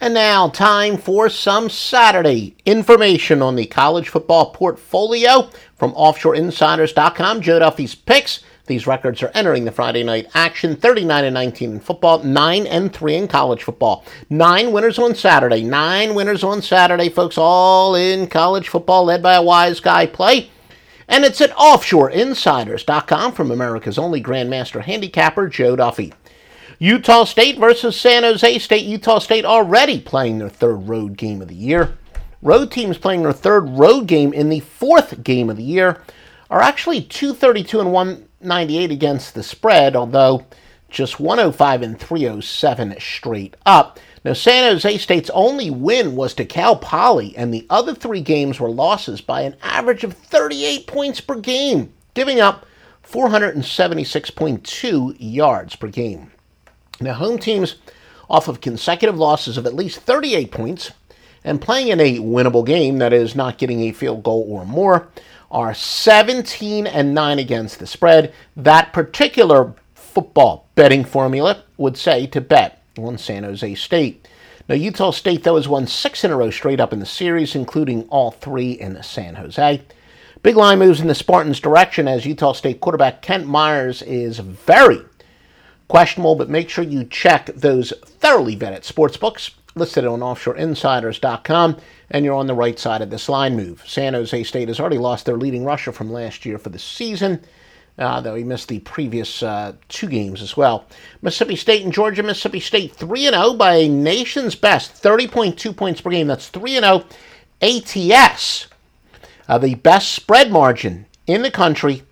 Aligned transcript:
And 0.00 0.14
now, 0.14 0.48
time 0.48 0.96
for 0.96 1.28
some 1.28 1.68
Saturday 1.68 2.54
information 2.64 3.42
on 3.42 3.56
the 3.56 3.66
college 3.66 4.08
football 4.08 4.52
portfolio 4.52 5.50
from 5.76 5.92
OffshoreInsiders.com. 5.94 7.40
Joe 7.40 7.58
Duffy's 7.58 7.96
picks. 7.96 8.44
These 8.66 8.86
records 8.86 9.22
are 9.22 9.32
entering 9.34 9.64
the 9.64 9.72
Friday 9.72 10.04
night 10.04 10.28
action 10.34 10.76
39 10.76 11.24
and 11.24 11.34
19 11.34 11.72
in 11.72 11.80
football, 11.80 12.22
9 12.22 12.66
and 12.66 12.92
3 12.92 13.14
in 13.16 13.26
college 13.26 13.64
football. 13.64 14.04
Nine 14.30 14.70
winners 14.70 15.00
on 15.00 15.16
Saturday. 15.16 15.64
Nine 15.64 16.14
winners 16.14 16.44
on 16.44 16.62
Saturday, 16.62 17.08
folks, 17.08 17.36
all 17.36 17.96
in 17.96 18.28
college 18.28 18.68
football, 18.68 19.04
led 19.04 19.22
by 19.22 19.34
a 19.34 19.42
wise 19.42 19.80
guy 19.80 20.06
play. 20.06 20.50
And 21.08 21.24
it's 21.24 21.40
at 21.40 21.50
OffshoreInsiders.com 21.52 23.32
from 23.32 23.50
America's 23.50 23.98
only 23.98 24.22
Grandmaster 24.22 24.82
handicapper, 24.82 25.48
Joe 25.48 25.74
Duffy. 25.74 26.12
Utah 26.80 27.24
State 27.24 27.58
versus 27.58 28.00
San 28.00 28.22
Jose 28.22 28.58
State. 28.60 28.84
Utah 28.84 29.18
State 29.18 29.44
already 29.44 30.00
playing 30.00 30.38
their 30.38 30.48
third 30.48 30.88
road 30.88 31.16
game 31.16 31.42
of 31.42 31.48
the 31.48 31.54
year. 31.54 31.98
Road 32.40 32.70
teams 32.70 32.96
playing 32.96 33.24
their 33.24 33.32
third 33.32 33.68
road 33.70 34.06
game 34.06 34.32
in 34.32 34.48
the 34.48 34.60
fourth 34.60 35.24
game 35.24 35.50
of 35.50 35.56
the 35.56 35.64
year 35.64 36.00
are 36.50 36.60
actually 36.60 37.02
232 37.02 37.80
and 37.80 37.92
198 37.92 38.92
against 38.92 39.34
the 39.34 39.42
spread, 39.42 39.96
although 39.96 40.46
just 40.88 41.18
105 41.18 41.82
and 41.82 41.98
307 41.98 42.94
straight 43.00 43.56
up. 43.66 43.98
Now, 44.24 44.34
San 44.34 44.70
Jose 44.70 44.98
State's 44.98 45.30
only 45.30 45.70
win 45.70 46.14
was 46.14 46.32
to 46.34 46.44
Cal 46.44 46.76
Poly, 46.76 47.36
and 47.36 47.52
the 47.52 47.66
other 47.70 47.92
three 47.92 48.20
games 48.20 48.60
were 48.60 48.70
losses 48.70 49.20
by 49.20 49.40
an 49.40 49.56
average 49.62 50.04
of 50.04 50.14
38 50.14 50.86
points 50.86 51.20
per 51.20 51.40
game, 51.40 51.92
giving 52.14 52.38
up 52.38 52.66
476.2 53.04 55.16
yards 55.18 55.74
per 55.74 55.88
game. 55.88 56.30
Now, 57.00 57.14
home 57.14 57.38
teams, 57.38 57.76
off 58.28 58.48
of 58.48 58.60
consecutive 58.60 59.16
losses 59.16 59.56
of 59.56 59.66
at 59.66 59.74
least 59.74 60.00
38 60.00 60.50
points 60.50 60.90
and 61.44 61.60
playing 61.60 61.88
in 61.88 62.00
a 62.00 62.18
winnable 62.18 62.66
game, 62.66 62.98
that 62.98 63.12
is, 63.12 63.34
not 63.34 63.58
getting 63.58 63.80
a 63.82 63.92
field 63.92 64.22
goal 64.22 64.46
or 64.48 64.66
more, 64.66 65.08
are 65.50 65.72
17 65.72 66.86
and 66.86 67.14
9 67.14 67.38
against 67.38 67.78
the 67.78 67.86
spread. 67.86 68.34
That 68.56 68.92
particular 68.92 69.74
football 69.94 70.68
betting 70.74 71.04
formula 71.04 71.62
would 71.76 71.96
say 71.96 72.26
to 72.26 72.40
bet 72.40 72.82
on 72.98 73.16
San 73.16 73.44
Jose 73.44 73.74
State. 73.76 74.28
Now, 74.68 74.74
Utah 74.74 75.12
State, 75.12 75.44
though, 75.44 75.56
has 75.56 75.68
won 75.68 75.86
six 75.86 76.24
in 76.24 76.30
a 76.30 76.36
row 76.36 76.50
straight 76.50 76.80
up 76.80 76.92
in 76.92 76.98
the 76.98 77.06
series, 77.06 77.54
including 77.54 78.02
all 78.10 78.32
three 78.32 78.72
in 78.72 79.02
San 79.02 79.36
Jose. 79.36 79.82
Big 80.42 80.56
line 80.56 80.78
moves 80.78 81.00
in 81.00 81.06
the 81.06 81.14
Spartans' 81.14 81.60
direction 81.60 82.06
as 82.06 82.26
Utah 82.26 82.52
State 82.52 82.80
quarterback 82.80 83.22
Kent 83.22 83.46
Myers 83.46 84.02
is 84.02 84.38
very 84.38 85.00
questionable, 85.88 86.34
but 86.34 86.48
make 86.50 86.68
sure 86.68 86.84
you 86.84 87.04
check 87.04 87.46
those 87.46 87.92
thoroughly 88.04 88.56
vetted 88.56 88.84
sports 88.84 89.16
books 89.16 89.50
listed 89.74 90.04
on 90.04 90.20
offshoreinsiders.com, 90.20 91.76
and 92.10 92.24
you're 92.24 92.34
on 92.34 92.46
the 92.46 92.54
right 92.54 92.78
side 92.78 93.00
of 93.00 93.10
this 93.10 93.28
line 93.28 93.56
move. 93.56 93.82
San 93.86 94.14
Jose 94.14 94.42
State 94.44 94.68
has 94.68 94.80
already 94.80 94.98
lost 94.98 95.26
their 95.26 95.36
leading 95.36 95.64
rusher 95.64 95.92
from 95.92 96.12
last 96.12 96.44
year 96.44 96.58
for 96.58 96.68
the 96.68 96.78
season, 96.78 97.40
uh, 97.98 98.20
though 98.20 98.34
he 98.34 98.44
missed 98.44 98.68
the 98.68 98.80
previous 98.80 99.42
uh, 99.42 99.72
two 99.88 100.08
games 100.08 100.42
as 100.42 100.56
well. 100.56 100.86
Mississippi 101.22 101.56
State 101.56 101.84
and 101.84 101.92
Georgia. 101.92 102.22
Mississippi 102.22 102.60
State 102.60 102.94
3 102.94 103.28
0 103.28 103.54
by 103.54 103.74
a 103.76 103.88
nation's 103.88 104.54
best 104.54 105.02
30.2 105.02 105.76
points 105.76 106.00
per 106.00 106.10
game. 106.10 106.26
That's 106.26 106.48
3 106.48 106.74
0 106.80 107.04
ATS. 107.62 108.68
Uh, 109.48 109.58
the 109.58 109.74
best 109.76 110.12
spread 110.12 110.52
margin 110.52 111.06
in 111.26 111.42
the 111.42 111.50
country 111.50 112.02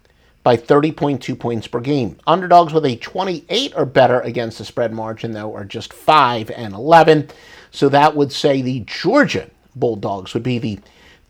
by 0.47 0.57
30.2 0.57 1.37
points 1.37 1.67
per 1.67 1.81
game. 1.81 2.17
Underdogs 2.25 2.73
with 2.73 2.84
a 2.87 2.95
28 2.95 3.73
or 3.75 3.84
better 3.84 4.21
against 4.21 4.59
the 4.59 4.65
spread 4.65 4.93
margin, 4.93 5.33
though, 5.33 5.53
are 5.53 5.65
just 5.65 5.93
5 5.93 6.53
and 6.53 6.73
11. 6.73 7.31
So 7.73 7.89
that 7.89 8.15
would 8.15 8.31
say 8.31 8.62
the 8.62 8.84
Georgia 8.87 9.51
Bulldogs 9.75 10.34
would 10.34 10.45
be 10.45 10.61
the 10.61 10.79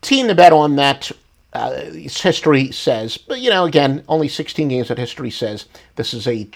team 0.02 0.28
to 0.28 0.34
bet 0.34 0.52
on 0.52 0.76
that. 0.76 1.10
Uh, 1.54 1.84
history 1.92 2.70
says, 2.70 3.16
but 3.16 3.40
you 3.40 3.48
know, 3.48 3.64
again, 3.64 4.04
only 4.06 4.28
16 4.28 4.68
games 4.68 4.88
that 4.88 4.98
history 4.98 5.30
says 5.30 5.64
this 5.94 6.12
is 6.12 6.28
a 6.28 6.46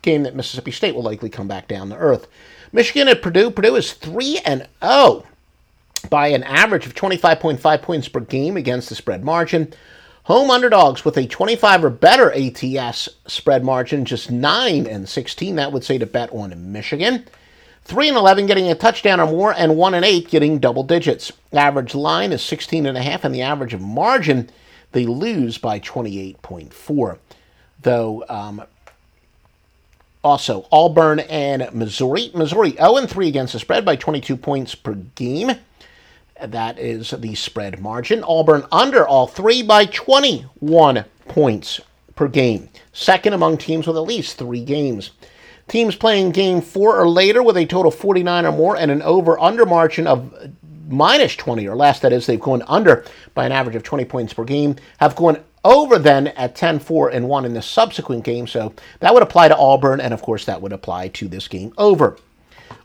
game 0.00 0.22
that 0.22 0.34
Mississippi 0.34 0.70
State 0.70 0.94
will 0.94 1.02
likely 1.02 1.28
come 1.28 1.46
back 1.46 1.68
down 1.68 1.90
to 1.90 1.96
earth. 1.96 2.26
Michigan 2.72 3.08
at 3.08 3.20
Purdue. 3.20 3.50
Purdue 3.50 3.76
is 3.76 3.92
3 3.92 4.40
and 4.46 4.66
0 4.82 5.26
by 6.08 6.28
an 6.28 6.42
average 6.44 6.86
of 6.86 6.94
25.5 6.94 7.82
points 7.82 8.08
per 8.08 8.20
game 8.20 8.56
against 8.56 8.88
the 8.88 8.94
spread 8.94 9.22
margin. 9.22 9.74
Home 10.28 10.50
underdogs 10.50 11.06
with 11.06 11.16
a 11.16 11.26
25 11.26 11.84
or 11.84 11.88
better 11.88 12.30
ATS 12.30 13.08
spread 13.26 13.64
margin, 13.64 14.04
just 14.04 14.30
9 14.30 14.86
and 14.86 15.08
16. 15.08 15.56
That 15.56 15.72
would 15.72 15.84
say 15.84 15.96
to 15.96 16.04
bet 16.04 16.30
on 16.34 16.70
Michigan. 16.70 17.24
3 17.84 18.08
and 18.08 18.16
11 18.18 18.44
getting 18.44 18.70
a 18.70 18.74
touchdown 18.74 19.20
or 19.20 19.26
more, 19.26 19.54
and 19.54 19.74
1 19.74 19.94
and 19.94 20.04
8 20.04 20.28
getting 20.28 20.58
double 20.58 20.82
digits. 20.82 21.32
Average 21.54 21.94
line 21.94 22.30
is 22.32 22.42
16 22.42 22.84
and 22.84 22.98
a 22.98 23.02
half, 23.02 23.24
and 23.24 23.34
the 23.34 23.40
average 23.40 23.72
of 23.72 23.80
margin 23.80 24.50
they 24.92 25.06
lose 25.06 25.56
by 25.56 25.80
28.4. 25.80 27.16
Though 27.80 28.22
um, 28.28 28.62
also 30.22 30.66
Auburn 30.70 31.20
and 31.20 31.72
Missouri. 31.72 32.30
Missouri 32.34 32.72
0 32.72 32.96
and 32.98 33.08
3 33.08 33.28
against 33.28 33.54
the 33.54 33.60
spread 33.60 33.86
by 33.86 33.96
22 33.96 34.36
points 34.36 34.74
per 34.74 34.92
game. 34.92 35.52
That 36.40 36.78
is 36.78 37.10
the 37.10 37.34
spread 37.34 37.80
margin. 37.80 38.22
Auburn 38.24 38.64
under 38.70 39.06
all 39.06 39.26
three 39.26 39.62
by 39.62 39.86
21 39.86 41.04
points 41.26 41.80
per 42.14 42.28
game. 42.28 42.68
Second 42.92 43.32
among 43.32 43.58
teams 43.58 43.86
with 43.86 43.96
at 43.96 44.00
least 44.00 44.38
three 44.38 44.64
games. 44.64 45.10
Teams 45.66 45.96
playing 45.96 46.30
game 46.30 46.60
four 46.60 46.98
or 46.98 47.08
later 47.08 47.42
with 47.42 47.56
a 47.56 47.66
total 47.66 47.90
49 47.90 48.46
or 48.46 48.52
more 48.52 48.76
and 48.76 48.90
an 48.90 49.02
over 49.02 49.38
under 49.38 49.66
margin 49.66 50.06
of 50.06 50.52
minus 50.88 51.36
20 51.36 51.68
or 51.68 51.76
less, 51.76 52.00
that 52.00 52.12
is, 52.12 52.26
they've 52.26 52.40
gone 52.40 52.62
under 52.66 53.04
by 53.34 53.44
an 53.44 53.52
average 53.52 53.76
of 53.76 53.82
20 53.82 54.04
points 54.06 54.32
per 54.32 54.44
game, 54.44 54.76
have 54.98 55.14
gone 55.14 55.42
over 55.64 55.98
then 55.98 56.28
at 56.28 56.54
10 56.54 56.78
4 56.78 57.10
and 57.10 57.28
1 57.28 57.44
in 57.44 57.52
the 57.52 57.62
subsequent 57.62 58.24
game. 58.24 58.46
So 58.46 58.72
that 59.00 59.12
would 59.12 59.22
apply 59.22 59.48
to 59.48 59.56
Auburn, 59.56 60.00
and 60.00 60.14
of 60.14 60.22
course, 60.22 60.44
that 60.46 60.62
would 60.62 60.72
apply 60.72 61.08
to 61.08 61.28
this 61.28 61.48
game 61.48 61.72
over. 61.76 62.16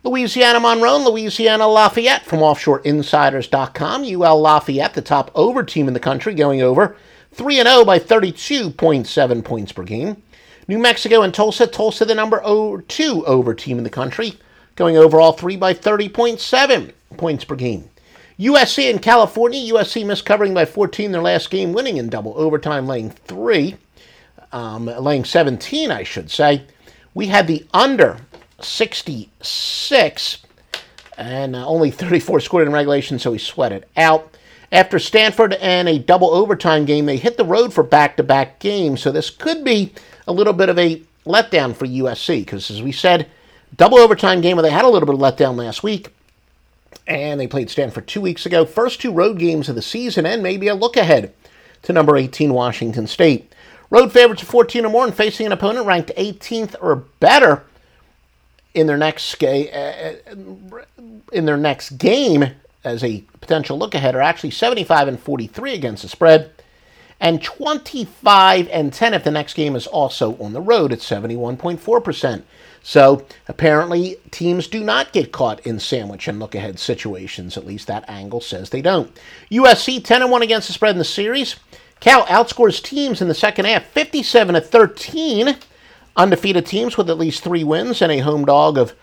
Louisiana 0.04 0.60
Monroe 0.60 0.98
and 0.98 1.06
Louisiana 1.06 1.66
Lafayette 1.66 2.26
from 2.26 2.40
OffshoreInsiders.com. 2.40 4.04
UL 4.04 4.42
Lafayette, 4.42 4.94
the 4.94 5.02
top 5.02 5.32
over 5.34 5.64
team 5.64 5.88
in 5.88 5.94
the 5.94 6.00
country, 6.00 6.34
going 6.34 6.62
over 6.62 6.98
3 7.32 7.56
0 7.56 7.86
by 7.86 8.00
32.7 8.00 9.44
points 9.46 9.72
per 9.72 9.84
game. 9.84 10.22
New 10.68 10.78
Mexico 10.78 11.22
and 11.22 11.34
Tulsa. 11.34 11.68
Tulsa, 11.68 12.04
the 12.04 12.16
number 12.16 12.42
2 12.42 13.26
over 13.26 13.54
team 13.54 13.78
in 13.78 13.86
the 13.86 13.90
country, 13.90 14.34
going 14.76 14.98
over 14.98 15.22
all 15.22 15.34
three 15.34 15.56
by 15.56 15.74
30.7 15.74 16.92
points 17.16 17.46
per 17.46 17.56
game. 17.56 17.90
USC 18.38 18.90
and 18.90 19.02
California. 19.02 19.74
USC 19.74 20.06
missed 20.06 20.26
covering 20.26 20.54
by 20.54 20.66
14 20.66 21.12
their 21.12 21.22
last 21.22 21.50
game, 21.50 21.72
winning 21.72 21.98
in 21.98 22.10
double 22.10 22.34
overtime, 22.38 22.88
laying 22.88 23.10
3, 23.10 23.76
um, 24.52 24.86
laying 24.86 25.24
17, 25.24 25.92
I 25.92 26.04
should 26.04 26.30
say. 26.30 26.64
We 27.14 27.28
had 27.28 27.48
the 27.48 27.66
under 27.74 28.18
66 28.64 30.38
and 31.18 31.56
uh, 31.56 31.66
only 31.68 31.92
34 31.92 32.40
scored 32.40 32.68
in 32.68 32.74
regulation, 32.74 33.20
so 33.20 33.34
he 33.34 33.40
sweated 33.40 33.86
out. 33.96 34.36
After 34.72 34.98
Stanford 34.98 35.54
and 35.54 35.88
a 35.88 36.00
double 36.00 36.32
overtime 36.32 36.86
game, 36.86 37.06
they 37.06 37.18
hit 37.18 37.38
the 37.38 37.46
road 37.46 37.74
for 37.74 37.84
back 37.84 38.18
to 38.18 38.24
back 38.24 38.60
games, 38.60 39.02
so 39.02 39.12
this 39.12 39.30
could 39.30 39.64
be 39.64 39.94
a 40.28 40.34
little 40.34 40.54
bit 40.54 40.70
of 40.70 40.80
a 40.80 41.02
letdown 41.26 41.76
for 41.76 41.86
USC 41.86 42.40
because, 42.40 42.72
as 42.72 42.82
we 42.82 42.92
said, 42.92 43.28
double 43.78 44.00
overtime 44.00 44.42
game 44.42 44.58
where 44.58 44.64
they 44.64 44.72
had 44.72 44.86
a 44.86 44.90
little 44.90 45.06
bit 45.06 45.16
of 45.16 45.22
letdown 45.22 45.56
last 45.56 45.84
week, 45.84 46.10
and 47.06 47.40
they 47.40 47.48
played 47.48 47.70
Stanford 47.70 48.08
two 48.08 48.22
weeks 48.22 48.46
ago. 48.46 48.66
First 48.66 49.00
two 49.00 49.12
road 49.12 49.38
games 49.38 49.70
of 49.70 49.76
the 49.76 49.82
season, 49.82 50.26
and 50.26 50.42
maybe 50.42 50.68
a 50.68 50.76
look 50.76 50.98
ahead 50.98 51.34
to 51.84 51.94
number 51.94 52.18
18 52.18 52.54
Washington 52.54 53.06
State. 53.06 53.54
Road 53.92 54.12
favorites 54.12 54.42
of 54.42 54.48
14 54.48 54.86
or 54.86 54.90
more 54.90 55.06
and 55.06 55.14
facing 55.14 55.46
an 55.46 55.52
opponent 55.52 55.86
ranked 55.86 56.12
18th 56.18 56.76
or 56.82 56.96
better 57.20 57.64
in 58.74 58.88
their 58.88 58.98
next 58.98 59.36
ga- 59.40 59.72
uh, 59.72 60.36
in 61.32 61.46
their 61.46 61.58
next 61.58 61.92
game 61.92 62.46
as 62.84 63.04
a 63.04 63.24
potential 63.40 63.78
look 63.78 63.96
ahead 63.96 64.16
are 64.16 64.22
actually 64.22 64.52
75 64.52 65.08
and 65.08 65.20
43 65.20 65.74
against 65.74 66.04
the 66.04 66.10
spread. 66.10 66.52
and 67.20 67.42
25 67.42 68.68
and 68.70 68.92
10 68.92 69.14
if 69.14 69.24
the 69.24 69.32
next 69.32 69.54
game 69.54 69.76
is 69.78 69.88
also 69.88 70.36
on 70.40 70.52
the 70.52 70.60
road 70.60 70.92
at 70.92 71.00
71.4%. 71.00 72.44
So 72.82 73.26
apparently, 73.48 74.18
teams 74.32 74.68
do 74.68 74.84
not 74.84 75.14
get 75.14 75.32
caught 75.32 75.62
in 75.62 75.80
sandwich 75.80 76.28
and 76.28 76.38
look 76.40 76.54
ahead 76.54 76.80
situations. 76.80 77.56
At 77.56 77.66
least 77.66 77.88
that 77.88 78.04
angle 78.10 78.42
says 78.42 78.70
they 78.70 78.82
don't. 78.82 79.18
USC 79.50 80.04
10 80.04 80.22
and 80.24 80.32
1 80.32 80.42
against 80.42 80.68
the 80.68 80.74
spread 80.74 80.96
in 80.96 80.98
the 81.00 81.06
series. 81.06 81.56
Cal 82.02 82.26
outscores 82.26 82.84
teams 82.84 83.22
in 83.22 83.30
the 83.30 83.34
second 83.34 83.66
half 83.66 83.86
57 83.86 84.56
to 84.56 84.60
13. 84.62 85.56
Undefeated 86.16 86.66
teams 86.66 86.98
with 86.98 87.10
at 87.10 87.18
least 87.18 87.44
three 87.44 87.64
wins 87.64 88.02
and 88.02 88.12
a 88.12 88.20
home 88.20 88.46
dog 88.46 88.78
of 88.78 88.94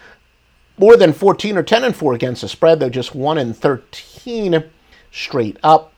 more 0.78 0.96
than 0.96 1.12
14 1.12 1.56
or 1.56 1.62
10 1.62 1.84
and 1.84 1.96
4 1.96 2.14
against 2.14 2.42
the 2.42 2.48
spread. 2.48 2.80
They're 2.80 2.90
just 2.90 3.14
1 3.14 3.38
and 3.38 3.56
13 3.56 4.64
straight 5.10 5.58
up. 5.62 5.92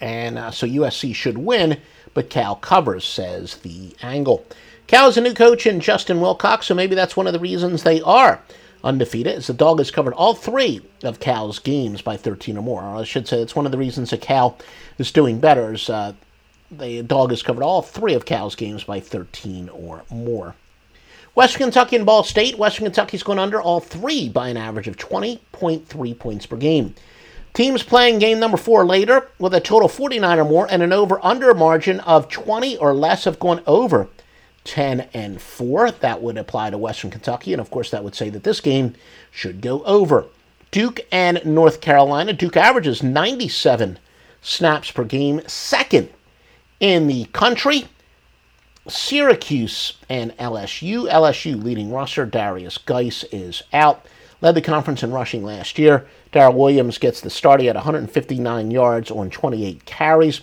And 0.00 0.38
uh, 0.38 0.50
so 0.50 0.66
USC 0.66 1.14
should 1.14 1.38
win, 1.38 1.80
but 2.12 2.28
Cal 2.28 2.56
covers, 2.56 3.04
says 3.04 3.56
the 3.58 3.94
angle. 4.02 4.44
Cal 4.88 5.08
is 5.08 5.16
a 5.16 5.20
new 5.20 5.32
coach 5.32 5.64
in 5.66 5.80
Justin 5.80 6.20
Wilcox, 6.20 6.66
so 6.66 6.74
maybe 6.74 6.94
that's 6.94 7.16
one 7.16 7.28
of 7.28 7.32
the 7.32 7.38
reasons 7.38 7.82
they 7.82 8.00
are 8.02 8.42
undefeated, 8.84 9.36
as 9.36 9.46
the 9.46 9.54
dog 9.54 9.78
has 9.78 9.90
covered 9.90 10.14
all 10.14 10.34
three 10.34 10.80
of 11.04 11.20
Cal's 11.20 11.58
games 11.58 12.02
by 12.02 12.16
13 12.16 12.58
or 12.58 12.62
more. 12.62 12.82
Or 12.82 12.96
I 12.96 13.04
should 13.04 13.28
say 13.28 13.38
that's 13.38 13.56
one 13.56 13.66
of 13.66 13.72
the 13.72 13.78
reasons 13.78 14.10
that 14.10 14.20
Cal 14.20 14.58
is 14.98 15.12
doing 15.12 15.38
better, 15.38 15.72
is 15.72 15.88
uh, 15.88 16.14
the 16.78 17.02
dog 17.02 17.30
has 17.30 17.42
covered 17.42 17.62
all 17.62 17.82
three 17.82 18.14
of 18.14 18.24
Cal's 18.24 18.54
games 18.54 18.84
by 18.84 19.00
13 19.00 19.68
or 19.68 20.02
more. 20.10 20.54
Western 21.34 21.64
Kentucky 21.64 21.96
and 21.96 22.06
Ball 22.06 22.24
State. 22.24 22.58
Western 22.58 22.84
Kentucky's 22.84 23.22
gone 23.22 23.38
under 23.38 23.60
all 23.60 23.80
three 23.80 24.28
by 24.28 24.48
an 24.48 24.56
average 24.56 24.88
of 24.88 24.96
20.3 24.96 26.18
points 26.18 26.46
per 26.46 26.56
game. 26.56 26.94
Teams 27.54 27.82
playing 27.82 28.18
game 28.18 28.40
number 28.40 28.56
four 28.56 28.86
later 28.86 29.28
with 29.38 29.54
a 29.54 29.60
total 29.60 29.88
49 29.88 30.38
or 30.38 30.44
more 30.44 30.66
and 30.70 30.82
an 30.82 30.92
over 30.92 31.18
under 31.22 31.52
margin 31.52 32.00
of 32.00 32.28
20 32.28 32.78
or 32.78 32.94
less 32.94 33.24
have 33.24 33.38
gone 33.38 33.62
over 33.66 34.08
10 34.64 35.08
and 35.12 35.40
4. 35.40 35.90
That 35.90 36.22
would 36.22 36.38
apply 36.38 36.70
to 36.70 36.78
Western 36.78 37.10
Kentucky, 37.10 37.52
and 37.52 37.60
of 37.60 37.70
course, 37.70 37.90
that 37.90 38.04
would 38.04 38.14
say 38.14 38.30
that 38.30 38.44
this 38.44 38.60
game 38.60 38.94
should 39.30 39.60
go 39.60 39.82
over. 39.84 40.26
Duke 40.70 41.00
and 41.10 41.44
North 41.44 41.82
Carolina. 41.82 42.32
Duke 42.32 42.56
averages 42.56 43.02
97 43.02 43.98
snaps 44.40 44.90
per 44.90 45.04
game, 45.04 45.42
second 45.46 46.08
in 46.82 47.06
the 47.06 47.24
country. 47.26 47.86
Syracuse 48.88 49.94
and 50.10 50.36
LSU. 50.36 51.08
LSU 51.08 51.62
leading 51.62 51.92
rusher 51.92 52.26
Derrius 52.26 52.84
Guice 52.84 53.24
is 53.32 53.62
out. 53.72 54.04
Led 54.42 54.56
the 54.56 54.60
conference 54.60 55.04
in 55.04 55.12
rushing 55.12 55.44
last 55.44 55.78
year. 55.78 56.06
Darrel 56.32 56.54
Williams 56.54 56.98
gets 56.98 57.20
the 57.20 57.30
start. 57.30 57.60
He 57.60 57.66
had 57.66 57.76
159 57.76 58.70
yards 58.72 59.10
on 59.12 59.30
28 59.30 59.84
carries. 59.86 60.40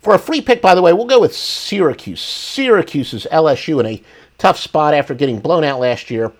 For 0.00 0.14
a 0.14 0.18
free 0.18 0.40
pick, 0.40 0.62
by 0.62 0.76
the 0.76 0.80
way, 0.80 0.92
we'll 0.92 1.06
go 1.06 1.20
with 1.20 1.34
Syracuse. 1.34 2.20
Syracuse 2.20 3.12
is 3.12 3.26
LSU 3.32 3.80
in 3.80 3.86
a 3.86 4.02
tough 4.38 4.58
spot 4.58 4.94
after 4.94 5.14
getting 5.14 5.40
blown 5.40 5.64
out 5.64 5.80
last 5.80 6.10
year 6.10 6.32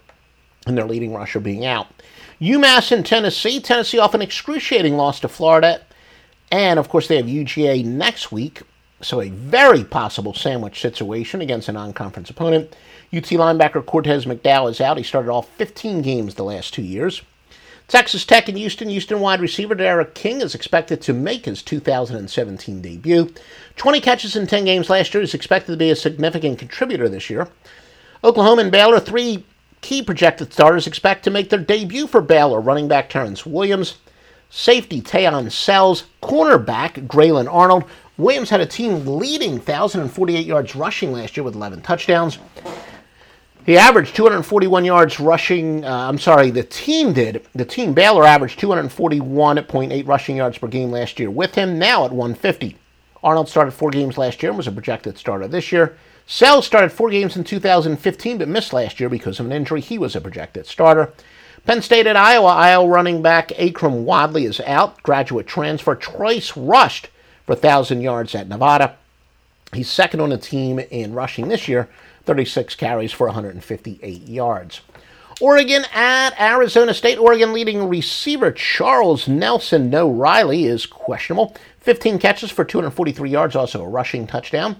and 0.66 0.78
their 0.78 0.86
leading 0.86 1.12
rusher 1.12 1.40
being 1.40 1.66
out. 1.66 1.88
UMass 2.40 2.92
and 2.92 3.04
Tennessee. 3.04 3.60
Tennessee 3.60 3.98
off 3.98 4.14
an 4.14 4.22
excruciating 4.22 4.96
loss 4.96 5.18
to 5.20 5.28
Florida. 5.28 5.82
And 6.52 6.78
of 6.78 6.88
course, 6.88 7.08
they 7.08 7.16
have 7.16 7.26
UGA 7.26 7.84
next 7.84 8.30
week. 8.30 8.62
So 9.02 9.20
a 9.20 9.30
very 9.30 9.84
possible 9.84 10.34
sandwich 10.34 10.80
situation 10.80 11.40
against 11.40 11.68
a 11.68 11.72
non 11.72 11.92
conference 11.92 12.30
opponent. 12.30 12.76
UT 13.12 13.24
linebacker 13.24 13.84
Cortez 13.84 14.26
McDowell 14.26 14.70
is 14.70 14.80
out. 14.80 14.98
He 14.98 15.02
started 15.02 15.30
all 15.30 15.42
15 15.42 16.02
games 16.02 16.34
the 16.34 16.44
last 16.44 16.74
two 16.74 16.82
years. 16.82 17.22
Texas 17.88 18.24
Tech 18.24 18.48
and 18.48 18.56
Houston. 18.56 18.88
Houston 18.88 19.18
wide 19.18 19.40
receiver 19.40 19.74
D'Eriq 19.74 20.14
King 20.14 20.42
is 20.42 20.54
expected 20.54 21.00
to 21.02 21.12
make 21.12 21.46
his 21.46 21.62
2017 21.62 22.80
debut. 22.80 23.34
20 23.76 24.00
catches 24.00 24.36
in 24.36 24.46
10 24.46 24.64
games 24.64 24.88
last 24.88 25.12
year. 25.12 25.22
He's 25.22 25.34
expected 25.34 25.72
to 25.72 25.78
be 25.78 25.90
a 25.90 25.96
significant 25.96 26.58
contributor 26.58 27.08
this 27.08 27.28
year. 27.28 27.48
Oklahoma 28.22 28.62
and 28.62 28.70
Baylor, 28.70 29.00
three 29.00 29.44
key 29.80 30.02
projected 30.02 30.52
starters, 30.52 30.86
expect 30.86 31.24
to 31.24 31.30
make 31.30 31.50
their 31.50 31.58
debut 31.58 32.06
for 32.06 32.20
Baylor. 32.20 32.60
Running 32.60 32.86
back 32.86 33.08
Terrence 33.08 33.44
Williams, 33.44 33.96
safety 34.50 35.00
Taion 35.00 35.50
Sells, 35.50 36.04
cornerback 36.22 37.06
Grayland 37.08 37.48
Arnold. 37.48 37.84
Williams 38.18 38.50
had 38.50 38.60
a 38.60 38.66
team 38.66 39.06
leading 39.06 39.52
1,048 39.52 40.44
yards 40.44 40.76
rushing 40.76 41.12
last 41.12 41.36
year 41.36 41.44
with 41.44 41.54
11 41.54 41.80
touchdowns. 41.80 42.38
He 43.64 43.78
averaged 43.78 44.16
241 44.16 44.84
yards 44.84 45.20
rushing. 45.20 45.84
Uh, 45.84 46.08
I'm 46.08 46.18
sorry, 46.18 46.50
the 46.50 46.62
team 46.62 47.12
did. 47.12 47.46
The 47.54 47.64
team 47.64 47.94
Baylor 47.94 48.24
averaged 48.24 48.58
241.8 48.58 50.06
rushing 50.06 50.36
yards 50.36 50.58
per 50.58 50.66
game 50.66 50.90
last 50.90 51.18
year 51.18 51.30
with 51.30 51.54
him, 51.54 51.78
now 51.78 52.04
at 52.04 52.10
150. 52.10 52.76
Arnold 53.22 53.48
started 53.48 53.72
four 53.72 53.90
games 53.90 54.16
last 54.16 54.42
year 54.42 54.50
and 54.50 54.56
was 54.56 54.66
a 54.66 54.72
projected 54.72 55.18
starter 55.18 55.46
this 55.46 55.72
year. 55.72 55.96
Sells 56.26 56.66
started 56.66 56.90
four 56.90 57.10
games 57.10 57.36
in 57.36 57.44
2015 57.44 58.38
but 58.38 58.48
missed 58.48 58.72
last 58.72 58.98
year 58.98 59.08
because 59.08 59.40
of 59.40 59.46
an 59.46 59.52
injury. 59.52 59.80
He 59.80 59.98
was 59.98 60.16
a 60.16 60.20
projected 60.20 60.66
starter. 60.66 61.12
Penn 61.66 61.82
State 61.82 62.06
at 62.06 62.16
Iowa. 62.16 62.48
Iowa 62.48 62.88
running 62.88 63.22
back 63.22 63.48
Akrum 63.50 64.04
Wadley 64.04 64.44
is 64.44 64.60
out. 64.60 65.02
Graduate 65.02 65.46
transfer 65.46 65.94
Troyce 65.94 66.56
rushed 66.56 67.08
for 67.46 67.54
1,000 67.54 68.00
yards 68.00 68.34
at 68.34 68.48
Nevada. 68.48 68.96
He's 69.72 69.88
second 69.88 70.20
on 70.20 70.30
the 70.30 70.38
team 70.38 70.78
in 70.78 71.14
rushing 71.14 71.48
this 71.48 71.68
year 71.68 71.88
36 72.24 72.74
carries 72.74 73.12
for 73.12 73.26
158 73.26 74.28
yards. 74.28 74.80
Oregon 75.40 75.84
at 75.94 76.38
Arizona 76.38 76.92
State. 76.92 77.18
Oregon 77.18 77.52
leading 77.52 77.88
receiver 77.88 78.52
Charles 78.52 79.26
Nelson 79.26 79.88
No 79.88 80.10
Riley 80.10 80.66
is 80.66 80.84
questionable. 80.86 81.56
15 81.80 82.18
catches 82.18 82.50
for 82.50 82.64
243 82.64 83.30
yards, 83.30 83.56
also 83.56 83.82
a 83.82 83.88
rushing 83.88 84.26
touchdown. 84.26 84.76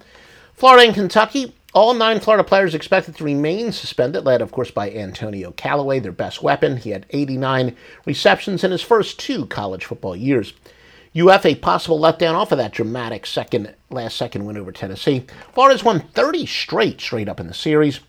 Florida 0.54 0.86
and 0.86 0.94
Kentucky. 0.94 1.54
All 1.72 1.94
nine 1.94 2.18
Florida 2.18 2.42
players 2.42 2.74
expected 2.74 3.14
to 3.16 3.24
remain 3.24 3.70
suspended, 3.70 4.24
led, 4.24 4.42
of 4.42 4.50
course, 4.50 4.72
by 4.72 4.90
Antonio 4.90 5.52
Callaway, 5.52 6.00
their 6.00 6.10
best 6.10 6.42
weapon. 6.42 6.78
He 6.78 6.90
had 6.90 7.06
89 7.10 7.76
receptions 8.04 8.64
in 8.64 8.72
his 8.72 8.82
first 8.82 9.20
two 9.20 9.46
college 9.46 9.84
football 9.84 10.16
years. 10.16 10.52
UF 11.16 11.46
a 11.46 11.54
possible 11.56 12.00
letdown 12.00 12.34
off 12.34 12.50
of 12.50 12.58
that 12.58 12.72
dramatic 12.72 13.24
second 13.24 13.74
last 13.88 14.16
second 14.16 14.46
win 14.46 14.56
over 14.56 14.72
Tennessee. 14.72 15.26
Florida's 15.52 15.84
won 15.84 16.00
30 16.00 16.46
straight 16.46 17.00
straight 17.00 17.28
up 17.28 17.38
in 17.38 17.46
the 17.46 17.54
series. 17.54 18.00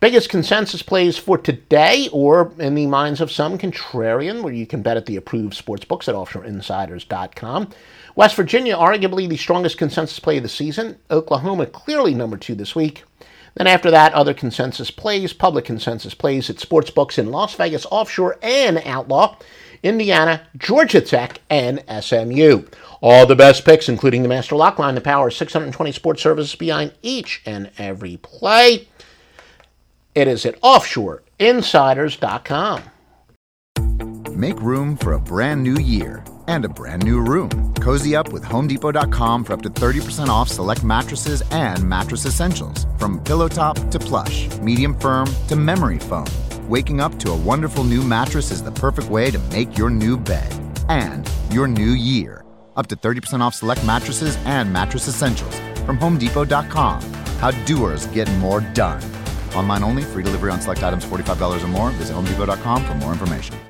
Biggest 0.00 0.30
consensus 0.30 0.80
plays 0.80 1.18
for 1.18 1.36
today, 1.36 2.08
or 2.10 2.54
in 2.58 2.74
the 2.74 2.86
minds 2.86 3.20
of 3.20 3.30
some, 3.30 3.58
contrarian, 3.58 4.42
where 4.42 4.52
you 4.52 4.66
can 4.66 4.80
bet 4.80 4.96
at 4.96 5.04
the 5.04 5.16
approved 5.16 5.52
sports 5.52 5.84
books 5.84 6.08
at 6.08 6.14
offshoreinsiders.com. 6.14 7.68
West 8.16 8.34
Virginia, 8.34 8.74
arguably 8.74 9.28
the 9.28 9.36
strongest 9.36 9.76
consensus 9.76 10.18
play 10.18 10.38
of 10.38 10.42
the 10.42 10.48
season. 10.48 10.98
Oklahoma, 11.10 11.66
clearly 11.66 12.14
number 12.14 12.38
two 12.38 12.54
this 12.54 12.74
week. 12.74 13.04
Then 13.56 13.66
after 13.66 13.90
that, 13.90 14.14
other 14.14 14.32
consensus 14.32 14.90
plays, 14.90 15.34
public 15.34 15.66
consensus 15.66 16.14
plays 16.14 16.48
at 16.48 16.60
sports 16.60 16.88
books 16.90 17.18
in 17.18 17.30
Las 17.30 17.54
Vegas, 17.56 17.84
offshore, 17.90 18.38
and 18.42 18.78
outlaw. 18.86 19.36
Indiana, 19.82 20.46
Georgia 20.56 21.02
Tech, 21.02 21.42
and 21.50 21.84
SMU. 22.00 22.64
All 23.02 23.26
the 23.26 23.36
best 23.36 23.66
picks, 23.66 23.88
including 23.88 24.22
the 24.22 24.28
Master 24.30 24.56
Lock 24.56 24.78
line, 24.78 24.94
the 24.94 25.02
power 25.02 25.28
of 25.28 25.34
620 25.34 25.92
sports 25.92 26.22
services 26.22 26.54
behind 26.54 26.92
each 27.02 27.42
and 27.44 27.70
every 27.76 28.16
play. 28.16 28.88
It 30.14 30.28
is 30.28 30.46
at 30.46 30.60
offshoreinsiders.com. 30.60 32.82
Make 34.32 34.60
room 34.60 34.96
for 34.96 35.12
a 35.12 35.20
brand 35.20 35.62
new 35.62 35.78
year 35.78 36.24
and 36.48 36.64
a 36.64 36.68
brand 36.68 37.04
new 37.04 37.20
room. 37.20 37.74
Cozy 37.74 38.16
up 38.16 38.32
with 38.32 38.42
HomeDepot.com 38.44 39.44
for 39.44 39.52
up 39.52 39.62
to 39.62 39.70
30% 39.70 40.28
off 40.28 40.48
select 40.48 40.82
mattresses 40.82 41.42
and 41.50 41.86
mattress 41.86 42.24
essentials. 42.26 42.86
From 42.98 43.22
pillow 43.24 43.48
top 43.48 43.76
to 43.90 43.98
plush, 43.98 44.48
medium 44.60 44.98
firm 44.98 45.26
to 45.48 45.56
memory 45.56 45.98
foam 45.98 46.26
waking 46.70 47.00
up 47.00 47.18
to 47.18 47.32
a 47.32 47.36
wonderful 47.36 47.84
new 47.84 48.02
mattress 48.02 48.50
is 48.50 48.62
the 48.62 48.70
perfect 48.70 49.08
way 49.08 49.30
to 49.30 49.38
make 49.50 49.76
your 49.76 49.90
new 49.90 50.16
bed 50.16 50.48
and 50.88 51.28
your 51.50 51.66
new 51.66 51.90
year. 51.90 52.44
Up 52.76 52.86
to 52.86 52.96
30% 52.96 53.40
off 53.40 53.54
select 53.54 53.84
mattresses 53.84 54.38
and 54.46 54.72
mattress 54.72 55.08
essentials 55.08 55.58
from 55.84 55.98
HomeDepot.com. 55.98 57.02
How 57.40 57.50
doers 57.64 58.06
get 58.06 58.32
more 58.34 58.60
done. 58.60 59.19
Online 59.54 59.84
only, 59.84 60.02
free 60.02 60.22
delivery 60.22 60.50
on 60.50 60.60
select 60.60 60.82
items 60.82 61.04
$45 61.04 61.62
or 61.62 61.68
more. 61.68 61.90
Visit 61.90 62.16
HomeDepot.com 62.16 62.84
for 62.84 62.94
more 62.94 63.12
information. 63.12 63.60